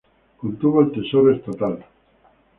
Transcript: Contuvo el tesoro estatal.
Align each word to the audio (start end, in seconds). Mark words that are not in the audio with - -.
Contuvo 0.37 0.81
el 0.81 0.91
tesoro 0.91 1.31
estatal. 1.31 1.85